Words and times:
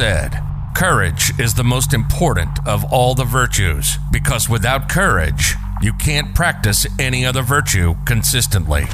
said, 0.00 0.42
Courage 0.74 1.38
is 1.38 1.52
the 1.52 1.62
most 1.62 1.92
important 1.92 2.58
of 2.66 2.90
all 2.90 3.14
the 3.14 3.26
virtues 3.26 3.98
because 4.10 4.48
without 4.48 4.88
courage, 4.88 5.54
you 5.82 5.92
can't 5.92 6.34
practice 6.34 6.86
any 6.98 7.26
other 7.26 7.42
virtue 7.42 7.94
consistently. 8.06 8.84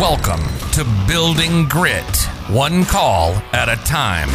Welcome 0.00 0.42
to 0.72 0.84
Building 1.06 1.68
Grit, 1.68 2.16
one 2.48 2.84
call 2.84 3.34
at 3.52 3.68
a 3.68 3.76
time. 3.84 4.30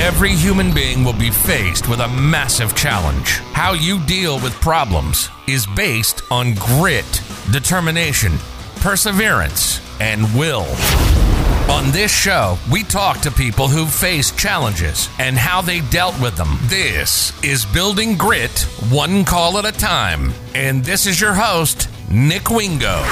Every 0.00 0.30
human 0.30 0.74
being 0.74 1.04
will 1.04 1.12
be 1.12 1.30
faced 1.30 1.88
with 1.88 2.00
a 2.00 2.08
massive 2.08 2.74
challenge. 2.74 3.38
How 3.52 3.74
you 3.74 4.04
deal 4.04 4.40
with 4.40 4.52
problems 4.54 5.28
is 5.46 5.64
based 5.76 6.22
on 6.32 6.54
grit, 6.54 7.22
determination, 7.52 8.32
perseverance, 8.80 9.80
and 10.00 10.24
will. 10.36 10.66
On 11.68 11.92
this 11.92 12.10
show, 12.10 12.56
we 12.72 12.82
talk 12.82 13.20
to 13.20 13.30
people 13.30 13.68
who 13.68 13.84
face 13.84 14.30
challenges 14.30 15.10
and 15.18 15.36
how 15.36 15.60
they 15.60 15.82
dealt 15.90 16.18
with 16.18 16.34
them. 16.34 16.56
This 16.62 17.30
is 17.44 17.66
Building 17.66 18.16
Grit, 18.16 18.62
one 18.88 19.22
call 19.22 19.58
at 19.58 19.66
a 19.66 19.72
time. 19.72 20.32
And 20.54 20.82
this 20.82 21.06
is 21.06 21.20
your 21.20 21.34
host, 21.34 21.90
Nick 22.10 22.48
Wingo. 22.48 23.04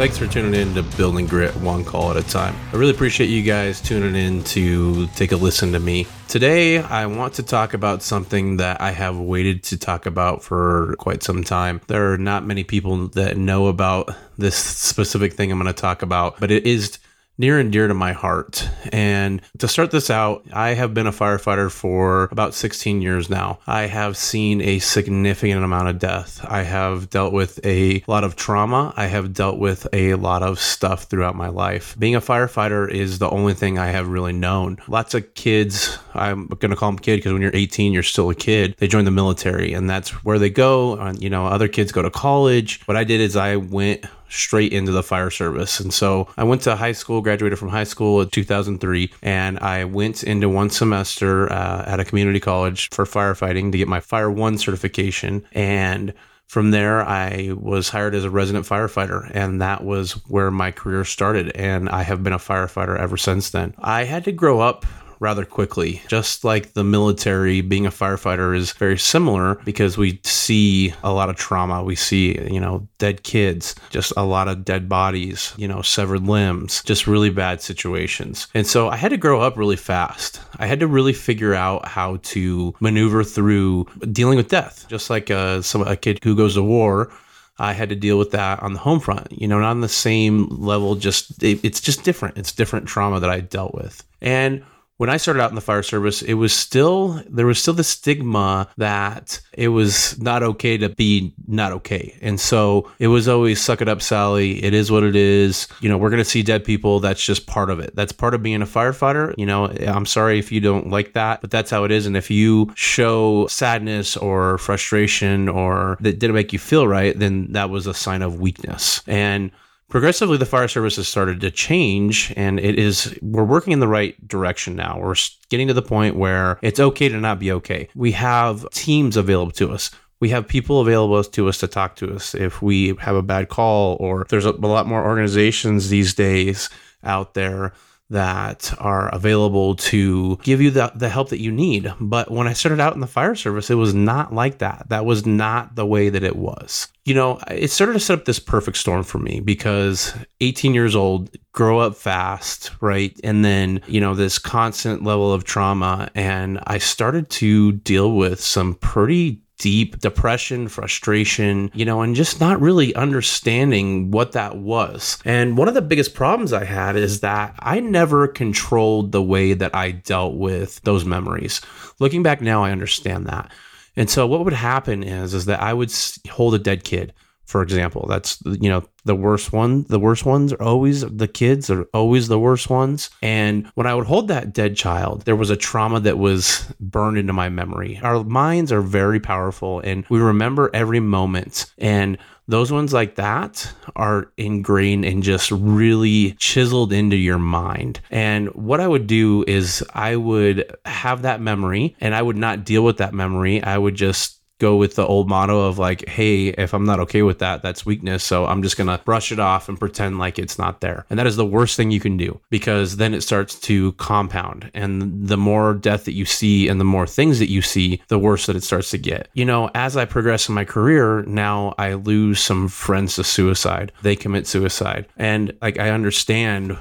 Thanks 0.00 0.16
for 0.16 0.26
tuning 0.26 0.54
in 0.54 0.74
to 0.76 0.82
Building 0.96 1.26
Grit 1.26 1.54
one 1.56 1.84
call 1.84 2.10
at 2.10 2.16
a 2.16 2.22
time. 2.22 2.56
I 2.72 2.76
really 2.76 2.92
appreciate 2.92 3.28
you 3.28 3.42
guys 3.42 3.82
tuning 3.82 4.16
in 4.16 4.42
to 4.44 5.06
take 5.08 5.32
a 5.32 5.36
listen 5.36 5.72
to 5.72 5.78
me. 5.78 6.06
Today, 6.26 6.78
I 6.78 7.04
want 7.04 7.34
to 7.34 7.42
talk 7.42 7.74
about 7.74 8.02
something 8.02 8.56
that 8.56 8.80
I 8.80 8.92
have 8.92 9.18
waited 9.18 9.62
to 9.64 9.76
talk 9.76 10.06
about 10.06 10.42
for 10.42 10.94
quite 10.98 11.22
some 11.22 11.44
time. 11.44 11.82
There 11.86 12.14
are 12.14 12.16
not 12.16 12.46
many 12.46 12.64
people 12.64 13.08
that 13.08 13.36
know 13.36 13.66
about 13.66 14.08
this 14.38 14.56
specific 14.56 15.34
thing 15.34 15.52
I'm 15.52 15.60
going 15.60 15.66
to 15.66 15.78
talk 15.78 16.00
about, 16.00 16.40
but 16.40 16.50
it 16.50 16.66
is 16.66 16.98
near 17.40 17.58
and 17.58 17.72
dear 17.72 17.88
to 17.88 17.94
my 17.94 18.12
heart. 18.12 18.68
And 18.92 19.40
to 19.58 19.66
start 19.66 19.90
this 19.90 20.10
out, 20.10 20.44
I 20.52 20.74
have 20.74 20.92
been 20.92 21.06
a 21.06 21.12
firefighter 21.12 21.70
for 21.70 22.28
about 22.30 22.52
16 22.52 23.00
years 23.00 23.30
now. 23.30 23.60
I 23.66 23.86
have 23.86 24.18
seen 24.18 24.60
a 24.60 24.78
significant 24.78 25.64
amount 25.64 25.88
of 25.88 25.98
death. 25.98 26.44
I 26.46 26.62
have 26.64 27.08
dealt 27.08 27.32
with 27.32 27.58
a 27.64 28.04
lot 28.06 28.24
of 28.24 28.36
trauma. 28.36 28.92
I 28.94 29.06
have 29.06 29.32
dealt 29.32 29.58
with 29.58 29.88
a 29.94 30.14
lot 30.16 30.42
of 30.42 30.60
stuff 30.60 31.04
throughout 31.04 31.34
my 31.34 31.48
life. 31.48 31.98
Being 31.98 32.14
a 32.14 32.20
firefighter 32.20 32.88
is 32.90 33.18
the 33.18 33.30
only 33.30 33.54
thing 33.54 33.78
I 33.78 33.86
have 33.86 34.08
really 34.08 34.34
known. 34.34 34.76
Lots 34.86 35.14
of 35.14 35.32
kids, 35.32 35.98
I'm 36.12 36.46
going 36.46 36.70
to 36.70 36.76
call 36.76 36.90
them 36.90 36.98
kid 36.98 37.16
because 37.16 37.32
when 37.32 37.40
you're 37.40 37.56
18, 37.56 37.94
you're 37.94 38.02
still 38.02 38.28
a 38.28 38.34
kid. 38.34 38.74
They 38.76 38.86
join 38.86 39.06
the 39.06 39.10
military 39.10 39.72
and 39.72 39.88
that's 39.88 40.10
where 40.24 40.38
they 40.38 40.50
go. 40.50 40.98
And, 40.98 41.22
you 41.22 41.30
know, 41.30 41.46
other 41.46 41.68
kids 41.68 41.90
go 41.90 42.02
to 42.02 42.10
college. 42.10 42.82
What 42.84 42.98
I 42.98 43.04
did 43.04 43.22
is 43.22 43.34
I 43.34 43.56
went 43.56 44.04
straight 44.30 44.72
into 44.72 44.92
the 44.92 45.02
fire 45.02 45.30
service. 45.30 45.80
And 45.80 45.92
so 45.92 46.28
I 46.36 46.44
went 46.44 46.62
to 46.62 46.76
high 46.76 46.92
school, 46.92 47.20
graduated 47.20 47.58
from 47.58 47.68
high 47.68 47.84
school 47.84 48.20
in 48.22 48.30
2003, 48.30 49.12
and 49.22 49.58
I 49.58 49.84
went 49.84 50.22
into 50.22 50.48
one 50.48 50.70
semester 50.70 51.52
uh, 51.52 51.84
at 51.86 52.00
a 52.00 52.04
community 52.04 52.40
college 52.40 52.88
for 52.90 53.04
firefighting 53.04 53.72
to 53.72 53.78
get 53.78 53.88
my 53.88 54.00
Fire 54.00 54.30
One 54.30 54.56
certification. 54.56 55.44
And 55.52 56.14
from 56.46 56.72
there, 56.72 57.02
I 57.02 57.52
was 57.56 57.90
hired 57.90 58.14
as 58.14 58.24
a 58.24 58.30
resident 58.30 58.66
firefighter, 58.66 59.30
and 59.32 59.60
that 59.62 59.84
was 59.84 60.12
where 60.26 60.50
my 60.50 60.72
career 60.72 61.04
started. 61.04 61.50
And 61.54 61.88
I 61.88 62.02
have 62.02 62.24
been 62.24 62.32
a 62.32 62.38
firefighter 62.38 62.98
ever 62.98 63.16
since 63.16 63.50
then. 63.50 63.74
I 63.78 64.02
had 64.02 64.24
to 64.24 64.32
grow 64.32 64.60
up 64.60 64.84
rather 65.20 65.44
quickly. 65.44 66.02
Just 66.08 66.44
like 66.44 66.72
the 66.72 66.82
military, 66.82 67.60
being 67.60 67.86
a 67.86 67.90
firefighter 67.90 68.56
is 68.56 68.72
very 68.72 68.98
similar 68.98 69.56
because 69.66 69.96
we 69.96 70.18
see 70.24 70.92
a 71.04 71.12
lot 71.12 71.28
of 71.28 71.36
trauma. 71.36 71.84
We 71.84 71.94
see, 71.94 72.40
you 72.50 72.58
know, 72.58 72.88
dead 72.98 73.22
kids, 73.22 73.76
just 73.90 74.12
a 74.16 74.24
lot 74.24 74.48
of 74.48 74.64
dead 74.64 74.88
bodies, 74.88 75.54
you 75.56 75.68
know, 75.68 75.82
severed 75.82 76.26
limbs, 76.26 76.82
just 76.82 77.06
really 77.06 77.30
bad 77.30 77.60
situations. 77.60 78.48
And 78.54 78.66
so 78.66 78.88
I 78.88 78.96
had 78.96 79.10
to 79.10 79.16
grow 79.16 79.40
up 79.40 79.56
really 79.56 79.76
fast. 79.76 80.40
I 80.58 80.66
had 80.66 80.80
to 80.80 80.86
really 80.86 81.12
figure 81.12 81.54
out 81.54 81.86
how 81.86 82.16
to 82.22 82.74
maneuver 82.80 83.22
through 83.22 83.86
dealing 84.10 84.36
with 84.36 84.48
death, 84.48 84.86
just 84.88 85.10
like 85.10 85.30
uh, 85.30 85.60
some, 85.62 85.82
a 85.82 85.96
kid 85.96 86.18
who 86.24 86.34
goes 86.34 86.54
to 86.54 86.62
war. 86.62 87.12
I 87.58 87.74
had 87.74 87.90
to 87.90 87.94
deal 87.94 88.18
with 88.18 88.30
that 88.30 88.62
on 88.62 88.72
the 88.72 88.78
home 88.78 89.00
front, 89.00 89.30
you 89.32 89.46
know, 89.46 89.60
not 89.60 89.70
on 89.70 89.82
the 89.82 89.88
same 89.88 90.46
level, 90.48 90.94
just 90.94 91.42
it, 91.42 91.60
it's 91.62 91.80
just 91.80 92.04
different. 92.04 92.38
It's 92.38 92.52
different 92.52 92.88
trauma 92.88 93.20
that 93.20 93.28
I 93.28 93.40
dealt 93.40 93.74
with. 93.74 94.02
And 94.22 94.64
when 95.00 95.08
I 95.08 95.16
started 95.16 95.40
out 95.40 95.48
in 95.48 95.54
the 95.54 95.62
fire 95.62 95.82
service, 95.82 96.20
it 96.20 96.34
was 96.34 96.52
still, 96.52 97.22
there 97.26 97.46
was 97.46 97.58
still 97.58 97.72
the 97.72 97.82
stigma 97.82 98.68
that 98.76 99.40
it 99.54 99.68
was 99.68 100.20
not 100.20 100.42
okay 100.42 100.76
to 100.76 100.90
be 100.90 101.32
not 101.48 101.72
okay. 101.72 102.18
And 102.20 102.38
so 102.38 102.90
it 102.98 103.06
was 103.06 103.26
always 103.26 103.62
suck 103.62 103.80
it 103.80 103.88
up, 103.88 104.02
Sally. 104.02 104.62
It 104.62 104.74
is 104.74 104.90
what 104.90 105.02
it 105.02 105.16
is. 105.16 105.68
You 105.80 105.88
know, 105.88 105.96
we're 105.96 106.10
to 106.10 106.22
see 106.22 106.42
dead 106.42 106.66
people. 106.66 107.00
That's 107.00 107.24
just 107.24 107.46
part 107.46 107.70
of 107.70 107.80
it. 107.80 107.96
That's 107.96 108.12
part 108.12 108.34
of 108.34 108.42
being 108.42 108.60
a 108.60 108.66
firefighter. 108.66 109.32
You 109.38 109.46
know, 109.46 109.68
I'm 109.68 110.04
sorry 110.04 110.38
if 110.38 110.52
you 110.52 110.60
don't 110.60 110.90
like 110.90 111.14
that, 111.14 111.40
but 111.40 111.50
that's 111.50 111.70
how 111.70 111.84
it 111.84 111.90
is. 111.90 112.04
And 112.04 112.14
if 112.14 112.30
you 112.30 112.70
show 112.74 113.46
sadness 113.46 114.18
or 114.18 114.58
frustration 114.58 115.48
or 115.48 115.96
that 116.00 116.18
didn't 116.18 116.36
make 116.36 116.52
you 116.52 116.58
feel 116.58 116.86
right, 116.86 117.18
then 117.18 117.52
that 117.52 117.70
was 117.70 117.86
a 117.86 117.94
sign 117.94 118.20
of 118.20 118.38
weakness. 118.38 119.02
And 119.06 119.50
progressively 119.90 120.38
the 120.38 120.46
fire 120.46 120.68
service 120.68 120.96
has 120.96 121.08
started 121.08 121.40
to 121.42 121.50
change 121.50 122.32
and 122.36 122.58
it 122.58 122.78
is 122.78 123.18
we're 123.20 123.44
working 123.44 123.72
in 123.72 123.80
the 123.80 123.88
right 123.88 124.16
direction 124.26 124.76
now. 124.76 124.98
We're 124.98 125.16
getting 125.50 125.68
to 125.68 125.74
the 125.74 125.82
point 125.82 126.16
where 126.16 126.58
it's 126.62 126.80
okay 126.80 127.08
to 127.08 127.20
not 127.20 127.38
be 127.38 127.52
okay. 127.52 127.88
We 127.94 128.12
have 128.12 128.68
teams 128.70 129.16
available 129.16 129.52
to 129.52 129.72
us. 129.72 129.90
We 130.20 130.30
have 130.30 130.46
people 130.46 130.80
available 130.80 131.22
to 131.24 131.48
us 131.48 131.58
to 131.58 131.66
talk 131.66 131.96
to 131.96 132.14
us. 132.14 132.34
If 132.34 132.62
we 132.62 132.94
have 133.00 133.16
a 133.16 133.22
bad 133.22 133.48
call 133.48 133.96
or 134.00 134.26
there's 134.28 134.44
a, 134.44 134.52
lot 134.52 134.86
more 134.86 135.04
organizations 135.04 135.88
these 135.88 136.14
days 136.14 136.70
out 137.02 137.34
there 137.34 137.72
that 138.10 138.74
are 138.78 139.08
available 139.14 139.76
to 139.76 140.36
give 140.42 140.60
you 140.60 140.70
the, 140.70 140.92
the 140.94 141.08
help 141.08 141.30
that 141.30 141.40
you 141.40 141.50
need. 141.50 141.92
But 142.00 142.30
when 142.30 142.46
I 142.46 142.52
started 142.52 142.80
out 142.80 142.94
in 142.94 143.00
the 143.00 143.06
fire 143.06 143.34
service, 143.34 143.70
it 143.70 143.76
was 143.76 143.94
not 143.94 144.34
like 144.34 144.58
that. 144.58 144.86
That 144.88 145.04
was 145.04 145.24
not 145.24 145.76
the 145.76 145.86
way 145.86 146.08
that 146.08 146.24
it 146.24 146.36
was. 146.36 146.88
You 147.04 147.14
know, 147.14 147.40
it 147.48 147.70
started 147.70 147.94
to 147.94 148.00
set 148.00 148.18
up 148.18 148.24
this 148.24 148.38
perfect 148.38 148.76
storm 148.76 149.04
for 149.04 149.18
me 149.18 149.40
because 149.40 150.14
18 150.40 150.74
years 150.74 150.94
old, 150.94 151.30
grow 151.52 151.80
up 151.80 151.96
fast, 151.96 152.70
right? 152.80 153.18
And 153.24 153.44
then, 153.44 153.80
you 153.86 154.00
know, 154.00 154.14
this 154.14 154.38
constant 154.38 155.02
level 155.02 155.32
of 155.32 155.44
trauma. 155.44 156.10
And 156.14 156.60
I 156.66 156.78
started 156.78 157.28
to 157.30 157.72
deal 157.72 158.12
with 158.12 158.40
some 158.40 158.74
pretty 158.74 159.42
deep 159.60 160.00
depression, 160.00 160.68
frustration, 160.68 161.70
you 161.74 161.84
know, 161.84 162.00
and 162.00 162.16
just 162.16 162.40
not 162.40 162.60
really 162.60 162.94
understanding 162.94 164.10
what 164.10 164.32
that 164.32 164.56
was. 164.56 165.18
And 165.24 165.56
one 165.56 165.68
of 165.68 165.74
the 165.74 165.82
biggest 165.82 166.14
problems 166.14 166.52
I 166.52 166.64
had 166.64 166.96
is 166.96 167.20
that 167.20 167.54
I 167.58 167.78
never 167.78 168.26
controlled 168.26 169.12
the 169.12 169.22
way 169.22 169.52
that 169.52 169.74
I 169.74 169.92
dealt 169.92 170.34
with 170.34 170.80
those 170.82 171.04
memories. 171.04 171.60
Looking 172.00 172.22
back 172.22 172.40
now, 172.40 172.64
I 172.64 172.72
understand 172.72 173.26
that. 173.26 173.52
And 173.96 174.08
so 174.08 174.26
what 174.26 174.44
would 174.44 174.54
happen 174.54 175.02
is 175.02 175.34
is 175.34 175.44
that 175.44 175.60
I 175.60 175.74
would 175.74 175.92
hold 176.30 176.54
a 176.54 176.58
dead 176.58 176.82
kid 176.82 177.12
for 177.50 177.62
example. 177.62 178.06
That's 178.08 178.40
you 178.44 178.70
know 178.70 178.84
the 179.04 179.16
worst 179.16 179.52
one. 179.52 179.84
The 179.88 179.98
worst 179.98 180.24
ones 180.24 180.52
are 180.52 180.62
always 180.62 181.00
the 181.00 181.26
kids 181.26 181.68
are 181.68 181.84
always 181.92 182.28
the 182.28 182.38
worst 182.38 182.70
ones. 182.70 183.10
And 183.22 183.66
when 183.74 183.88
I 183.88 183.94
would 183.94 184.06
hold 184.06 184.28
that 184.28 184.52
dead 184.52 184.76
child, 184.76 185.22
there 185.22 185.34
was 185.34 185.50
a 185.50 185.56
trauma 185.56 185.98
that 186.00 186.16
was 186.16 186.72
burned 186.78 187.18
into 187.18 187.32
my 187.32 187.48
memory. 187.48 187.98
Our 188.02 188.22
minds 188.22 188.70
are 188.70 188.82
very 188.82 189.18
powerful, 189.18 189.80
and 189.80 190.04
we 190.08 190.20
remember 190.20 190.70
every 190.72 191.00
moment. 191.00 191.66
And 191.76 192.18
those 192.46 192.72
ones 192.72 192.92
like 192.92 193.14
that 193.16 193.72
are 193.94 194.32
ingrained 194.36 195.04
and 195.04 195.22
just 195.22 195.50
really 195.50 196.32
chiseled 196.32 196.92
into 196.92 197.16
your 197.16 197.38
mind. 197.38 198.00
And 198.10 198.48
what 198.54 198.80
I 198.80 198.88
would 198.88 199.06
do 199.06 199.44
is 199.46 199.84
I 199.94 200.16
would 200.16 200.76
have 200.84 201.22
that 201.22 201.40
memory 201.40 201.96
and 202.00 202.12
I 202.12 202.22
would 202.22 202.36
not 202.36 202.64
deal 202.64 202.82
with 202.82 202.96
that 202.96 203.14
memory. 203.14 203.62
I 203.62 203.78
would 203.78 203.94
just 203.94 204.39
go 204.60 204.76
with 204.76 204.94
the 204.94 205.06
old 205.06 205.28
motto 205.28 205.62
of 205.62 205.78
like, 205.78 206.08
hey, 206.08 206.48
if 206.48 206.72
I'm 206.72 206.84
not 206.84 207.00
okay 207.00 207.22
with 207.22 207.40
that, 207.40 207.62
that's 207.62 207.84
weakness. 207.84 208.22
So 208.22 208.46
I'm 208.46 208.62
just 208.62 208.76
going 208.76 208.86
to 208.86 209.02
brush 209.04 209.32
it 209.32 209.40
off 209.40 209.68
and 209.68 209.80
pretend 209.80 210.18
like 210.18 210.38
it's 210.38 210.58
not 210.58 210.80
there. 210.80 211.04
And 211.10 211.18
that 211.18 211.26
is 211.26 211.36
the 211.36 211.46
worst 211.46 211.76
thing 211.76 211.90
you 211.90 211.98
can 211.98 212.16
do 212.16 212.40
because 212.50 212.96
then 212.96 213.14
it 213.14 213.22
starts 213.22 213.58
to 213.60 213.92
compound. 213.92 214.70
And 214.74 215.26
the 215.26 215.36
more 215.36 215.74
death 215.74 216.04
that 216.04 216.12
you 216.12 216.24
see 216.24 216.68
and 216.68 216.78
the 216.78 216.84
more 216.84 217.06
things 217.06 217.38
that 217.40 217.50
you 217.50 217.62
see, 217.62 218.02
the 218.08 218.18
worse 218.18 218.46
that 218.46 218.56
it 218.56 218.62
starts 218.62 218.90
to 218.90 218.98
get. 218.98 219.28
You 219.34 219.44
know, 219.44 219.70
as 219.74 219.96
I 219.96 220.04
progress 220.04 220.48
in 220.48 220.54
my 220.54 220.64
career, 220.64 221.22
now 221.22 221.74
I 221.78 221.94
lose 221.94 222.40
some 222.40 222.68
friends 222.68 223.16
to 223.16 223.24
suicide. 223.24 223.92
They 224.02 224.14
commit 224.14 224.46
suicide. 224.46 225.06
And 225.16 225.56
like, 225.62 225.78
I 225.78 225.90
understand 225.90 226.78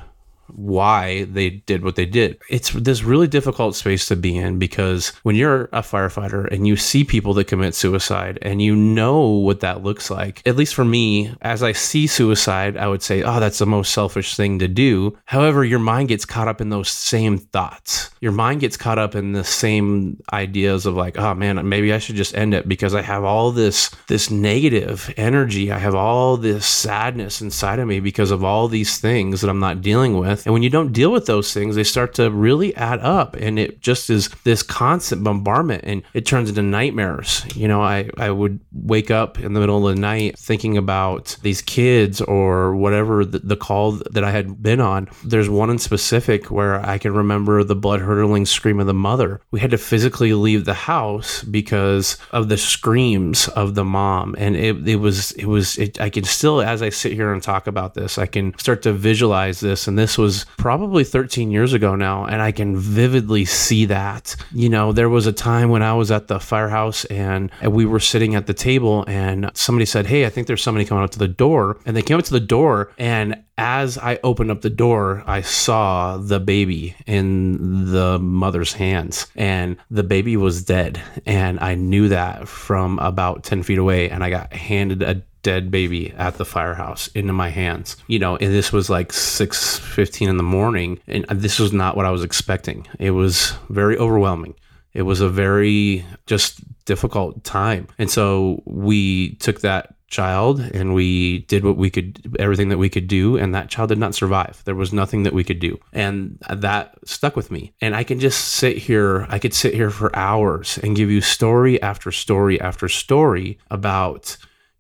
why 0.55 1.23
they 1.25 1.49
did 1.49 1.83
what 1.83 1.95
they 1.95 2.05
did. 2.05 2.39
It's 2.49 2.71
this 2.71 3.03
really 3.03 3.27
difficult 3.27 3.75
space 3.75 4.07
to 4.07 4.15
be 4.15 4.37
in 4.37 4.59
because 4.59 5.09
when 5.23 5.35
you're 5.35 5.65
a 5.65 5.81
firefighter 5.81 6.51
and 6.51 6.67
you 6.67 6.75
see 6.75 7.03
people 7.03 7.33
that 7.35 7.45
commit 7.45 7.75
suicide 7.75 8.39
and 8.41 8.61
you 8.61 8.75
know 8.75 9.21
what 9.21 9.61
that 9.61 9.83
looks 9.83 10.09
like, 10.09 10.41
at 10.47 10.55
least 10.55 10.75
for 10.75 10.85
me, 10.85 11.33
as 11.41 11.63
I 11.63 11.71
see 11.71 12.07
suicide, 12.07 12.77
I 12.77 12.87
would 12.87 13.01
say, 13.01 13.23
oh, 13.23 13.39
that's 13.39 13.59
the 13.59 13.65
most 13.65 13.93
selfish 13.93 14.35
thing 14.35 14.59
to 14.59 14.67
do. 14.67 15.17
However, 15.25 15.63
your 15.63 15.79
mind 15.79 16.09
gets 16.09 16.25
caught 16.25 16.47
up 16.47 16.61
in 16.61 16.69
those 16.69 16.89
same 16.89 17.37
thoughts. 17.37 18.09
Your 18.21 18.31
mind 18.31 18.61
gets 18.61 18.77
caught 18.77 18.99
up 18.99 19.15
in 19.15 19.31
the 19.31 19.43
same 19.43 20.21
ideas 20.33 20.85
of 20.85 20.95
like, 20.95 21.17
oh 21.17 21.33
man, 21.33 21.67
maybe 21.67 21.93
I 21.93 21.99
should 21.99 22.15
just 22.15 22.35
end 22.35 22.53
it 22.53 22.67
because 22.67 22.93
I 22.93 23.01
have 23.01 23.23
all 23.23 23.51
this 23.51 23.89
this 24.07 24.29
negative 24.29 25.13
energy. 25.17 25.71
I 25.71 25.79
have 25.79 25.95
all 25.95 26.37
this 26.37 26.65
sadness 26.65 27.41
inside 27.41 27.79
of 27.79 27.87
me 27.87 27.99
because 27.99 28.31
of 28.31 28.43
all 28.43 28.67
these 28.67 28.97
things 28.99 29.41
that 29.41 29.49
I'm 29.49 29.59
not 29.59 29.81
dealing 29.81 30.17
with 30.17 30.38
with. 30.39 30.47
And 30.47 30.53
when 30.53 30.63
you 30.63 30.69
don't 30.69 30.91
deal 30.91 31.11
with 31.11 31.25
those 31.25 31.53
things, 31.53 31.75
they 31.75 31.83
start 31.83 32.13
to 32.15 32.31
really 32.31 32.75
add 32.75 32.99
up. 32.99 33.35
And 33.35 33.59
it 33.59 33.81
just 33.81 34.09
is 34.09 34.29
this 34.43 34.63
constant 34.63 35.23
bombardment 35.23 35.83
and 35.85 36.03
it 36.13 36.25
turns 36.25 36.49
into 36.49 36.61
nightmares. 36.61 37.45
You 37.55 37.67
know, 37.67 37.81
I, 37.81 38.09
I 38.17 38.31
would 38.31 38.59
wake 38.71 39.11
up 39.11 39.39
in 39.39 39.53
the 39.53 39.59
middle 39.59 39.87
of 39.87 39.95
the 39.95 40.01
night 40.01 40.37
thinking 40.37 40.77
about 40.77 41.37
these 41.41 41.61
kids 41.61 42.21
or 42.21 42.75
whatever 42.75 43.25
the, 43.25 43.39
the 43.39 43.55
call 43.55 43.93
that 44.11 44.23
I 44.23 44.31
had 44.31 44.61
been 44.61 44.79
on. 44.79 45.09
There's 45.25 45.49
one 45.49 45.69
in 45.69 45.79
specific 45.79 46.51
where 46.51 46.85
I 46.85 46.97
can 46.97 47.13
remember 47.13 47.63
the 47.63 47.75
blood 47.75 48.01
hurtling 48.01 48.45
scream 48.45 48.79
of 48.79 48.87
the 48.87 48.93
mother. 48.93 49.41
We 49.51 49.59
had 49.59 49.71
to 49.71 49.77
physically 49.77 50.33
leave 50.33 50.65
the 50.65 50.73
house 50.73 51.43
because 51.43 52.17
of 52.31 52.49
the 52.49 52.57
screams 52.57 53.47
of 53.49 53.75
the 53.75 53.85
mom. 53.85 54.35
And 54.37 54.55
it, 54.55 54.87
it 54.87 54.95
was, 54.97 55.31
it 55.33 55.45
was, 55.45 55.77
it, 55.77 55.99
I 56.01 56.09
can 56.09 56.23
still, 56.23 56.61
as 56.61 56.81
I 56.81 56.89
sit 56.89 57.13
here 57.13 57.33
and 57.33 57.41
talk 57.41 57.67
about 57.67 57.93
this, 57.93 58.17
I 58.17 58.25
can 58.25 58.57
start 58.57 58.81
to 58.83 58.93
visualize 58.93 59.59
this. 59.59 59.87
And 59.87 59.97
this 59.97 60.17
was 60.29 60.45
probably 60.57 61.03
13 61.03 61.49
years 61.49 61.73
ago 61.73 61.95
now. 61.95 62.25
And 62.25 62.39
I 62.39 62.51
can 62.51 62.77
vividly 62.77 63.45
see 63.45 63.85
that. 63.85 64.35
You 64.51 64.69
know, 64.69 64.91
there 64.91 65.09
was 65.09 65.25
a 65.25 65.33
time 65.33 65.69
when 65.69 65.81
I 65.81 65.93
was 65.93 66.11
at 66.11 66.27
the 66.27 66.39
firehouse 66.39 67.03
and 67.05 67.49
we 67.63 67.87
were 67.87 67.99
sitting 67.99 68.35
at 68.35 68.45
the 68.45 68.53
table 68.53 69.03
and 69.07 69.49
somebody 69.55 69.85
said, 69.85 70.05
Hey, 70.05 70.27
I 70.27 70.29
think 70.29 70.45
there's 70.45 70.61
somebody 70.61 70.85
coming 70.85 71.03
up 71.03 71.09
to 71.11 71.19
the 71.19 71.27
door. 71.27 71.79
And 71.83 71.97
they 71.97 72.03
came 72.03 72.19
up 72.19 72.25
to 72.25 72.33
the 72.33 72.39
door 72.39 72.91
and 72.99 73.43
as 73.59 73.97
I 73.97 74.19
opened 74.23 74.51
up 74.51 74.61
the 74.61 74.69
door, 74.69 75.21
I 75.27 75.41
saw 75.41 76.15
the 76.15 76.39
baby 76.39 76.95
in 77.05 77.91
the 77.91 78.17
mother's 78.17 78.71
hands, 78.71 79.27
and 79.35 79.75
the 79.91 80.03
baby 80.03 80.37
was 80.37 80.63
dead. 80.63 81.01
And 81.25 81.59
I 81.59 81.75
knew 81.75 82.07
that 82.07 82.47
from 82.47 82.99
about 82.99 83.43
10 83.43 83.63
feet 83.63 83.77
away. 83.77 84.09
And 84.09 84.23
I 84.23 84.29
got 84.29 84.53
handed 84.53 85.01
a 85.01 85.21
dead 85.41 85.71
baby 85.71 86.11
at 86.11 86.35
the 86.35 86.45
firehouse 86.45 87.07
into 87.09 87.33
my 87.33 87.49
hands. 87.49 87.97
You 88.07 88.19
know 88.19 88.35
and 88.37 88.53
this 88.53 88.71
was 88.71 88.89
like 88.89 89.13
6 89.13 89.79
15 89.79 90.29
in 90.29 90.37
the 90.37 90.43
morning 90.43 90.99
and 91.07 91.25
this 91.29 91.59
was 91.59 91.73
not 91.73 91.95
what 91.95 92.05
i 92.05 92.11
was 92.11 92.23
expecting. 92.23 92.87
It 92.99 93.11
was 93.11 93.53
very 93.69 93.97
overwhelming. 93.97 94.55
It 94.93 95.03
was 95.03 95.21
a 95.21 95.29
very 95.29 96.05
just 96.25 96.61
difficult 96.85 97.43
time. 97.43 97.87
And 97.97 98.09
so 98.09 98.63
we 98.65 99.35
took 99.35 99.61
that 99.61 99.95
child 100.07 100.59
and 100.59 100.95
we 100.95 101.39
did 101.41 101.63
what 101.63 101.77
we 101.77 101.91
could 101.91 102.35
everything 102.39 102.69
that 102.69 102.79
we 102.79 102.89
could 102.89 103.07
do 103.07 103.37
and 103.37 103.53
that 103.53 103.69
child 103.69 103.89
did 103.89 103.99
not 103.99 104.15
survive. 104.15 104.61
There 104.65 104.75
was 104.75 104.91
nothing 104.91 105.23
that 105.23 105.33
we 105.33 105.43
could 105.43 105.59
do. 105.59 105.79
And 105.93 106.39
that 106.49 106.95
stuck 107.05 107.35
with 107.35 107.51
me. 107.51 107.73
And 107.79 107.95
i 107.95 108.03
can 108.03 108.19
just 108.19 108.45
sit 108.55 108.77
here 108.77 109.27
i 109.29 109.37
could 109.37 109.53
sit 109.53 109.73
here 109.73 109.91
for 109.91 110.15
hours 110.15 110.79
and 110.81 110.95
give 110.95 111.11
you 111.11 111.21
story 111.21 111.81
after 111.81 112.11
story 112.11 112.59
after 112.59 112.89
story 112.89 113.59
about 113.69 114.35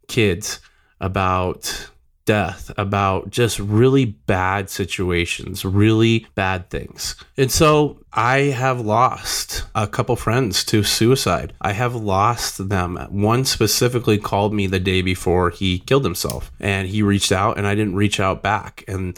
kids 0.09 0.59
about 0.99 1.89
death, 2.29 2.69
about 2.77 3.31
just 3.31 3.57
really 3.57 4.05
bad 4.05 4.69
situations, 4.69 5.65
really 5.65 6.27
bad 6.35 6.69
things. 6.69 7.15
And 7.37 7.51
so 7.51 8.05
I 8.13 8.51
have 8.51 8.79
lost 8.79 9.63
a 9.73 9.87
couple 9.87 10.15
friends 10.15 10.63
to 10.65 10.83
suicide. 10.83 11.53
I 11.59 11.71
have 11.71 11.95
lost 11.95 12.69
them. 12.69 12.97
One 13.09 13.45
specifically 13.45 14.19
called 14.19 14.53
me 14.53 14.67
the 14.67 14.79
day 14.79 15.01
before 15.01 15.49
he 15.49 15.79
killed 15.79 16.03
himself 16.03 16.51
and 16.59 16.87
he 16.87 17.01
reached 17.01 17.31
out 17.31 17.57
and 17.57 17.65
I 17.65 17.73
didn't 17.73 17.95
reach 17.95 18.19
out 18.19 18.43
back. 18.43 18.83
And 18.87 19.17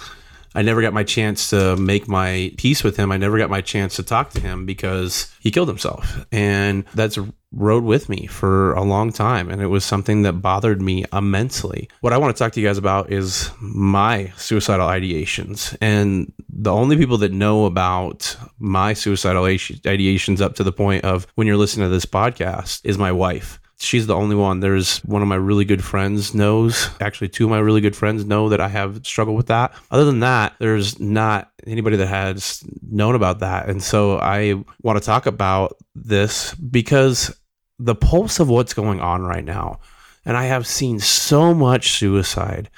I 0.56 0.62
never 0.62 0.82
got 0.82 0.94
my 0.94 1.04
chance 1.04 1.50
to 1.50 1.76
make 1.76 2.08
my 2.08 2.54
peace 2.56 2.82
with 2.82 2.96
him. 2.96 3.12
I 3.12 3.18
never 3.18 3.38
got 3.38 3.50
my 3.50 3.62
chance 3.62 3.98
to 3.98 4.04
talk 4.04 4.30
to 4.30 4.40
him 4.40 4.66
because 4.66 5.34
he 5.42 5.52
killed 5.52 5.68
himself. 5.68 6.26
And 6.32 6.86
that's 6.94 7.18
rode 7.52 7.84
with 7.84 8.08
me 8.10 8.28
for 8.28 8.74
a 8.74 8.84
long 8.84 9.12
time 9.12 9.50
and 9.50 9.62
it 9.62 9.68
was 9.68 9.84
something 9.84 10.22
that 10.22 10.34
bothered 10.34 10.82
me 10.82 11.06
immensely. 11.12 11.90
What 12.02 12.14
I 12.14 12.18
want 12.18 12.36
to 12.36 12.42
talk 12.42 12.54
to 12.54 12.62
you 12.62 12.68
guys 12.68 12.78
about 12.78 13.12
is 13.12 13.50
my 13.60 14.32
suicidal 14.38 14.88
ideations 14.88 15.76
and 15.82 16.32
the 16.50 16.72
only 16.72 16.98
people 16.98 17.18
that 17.20 17.32
know 17.32 17.66
about 17.66 18.36
my 18.60 18.94
suicidal 18.94 19.44
ideations 19.44 20.42
up 20.42 20.56
to 20.56 20.64
the 20.64 20.72
point 20.72 21.04
of 21.04 21.28
when 21.36 21.48
you're 21.48 21.58
listening 21.58 21.86
to 21.86 21.94
this 21.94 22.06
podcast 22.06 22.82
is 22.84 22.98
my 22.98 23.12
wife 23.12 23.60
she's 23.82 24.08
the 24.08 24.16
only 24.16 24.36
one. 24.36 24.60
There's 24.60 25.00
one 25.00 25.22
of 25.22 25.28
my 25.28 25.36
really 25.36 25.66
good 25.66 25.84
friends 25.84 26.34
knows, 26.34 26.90
actually, 27.00 27.30
two 27.30 27.46
of 27.46 27.50
my 27.50 27.60
really 27.60 27.82
good 27.82 27.96
friends 27.96 28.26
know 28.26 28.50
that 28.50 28.62
I 28.62 28.68
have 28.68 29.06
struggled 29.06 29.38
with 29.38 29.48
that. 29.48 29.74
Other 29.90 30.06
than 30.06 30.20
that, 30.20 30.54
there's 30.60 31.00
not 31.00 31.52
anybody 31.66 31.98
that 31.98 32.08
has 32.08 32.64
known 32.88 33.16
about 33.16 33.40
that. 33.40 33.70
And 33.70 33.82
so 33.82 34.18
I 34.18 34.64
want 34.82 35.00
to 35.00 35.06
talk 35.06 35.26
about 35.26 35.78
this 35.96 36.54
because 36.56 37.36
the 37.84 37.96
pulse 37.96 38.40
of 38.40 38.50
what's 38.50 38.74
going 38.74 39.00
on 39.00 39.24
right 39.24 39.46
now, 39.46 39.80
and 40.26 40.38
I 40.38 40.46
have 40.46 40.68
seen 40.68 41.00
so 41.00 41.54
much 41.54 41.92
suicide. 41.92 42.70